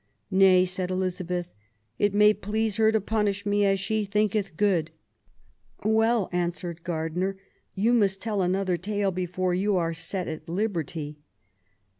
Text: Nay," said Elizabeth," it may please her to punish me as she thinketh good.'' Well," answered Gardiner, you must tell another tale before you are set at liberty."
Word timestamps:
Nay," 0.31 0.65
said 0.65 0.89
Elizabeth," 0.89 1.53
it 1.99 2.11
may 2.11 2.33
please 2.33 2.77
her 2.77 2.91
to 2.91 2.99
punish 2.99 3.45
me 3.45 3.67
as 3.67 3.79
she 3.79 4.03
thinketh 4.03 4.57
good.'' 4.57 4.89
Well," 5.85 6.27
answered 6.31 6.83
Gardiner, 6.83 7.37
you 7.75 7.93
must 7.93 8.19
tell 8.19 8.41
another 8.41 8.77
tale 8.77 9.11
before 9.11 9.53
you 9.53 9.77
are 9.77 9.93
set 9.93 10.27
at 10.27 10.49
liberty." 10.49 11.19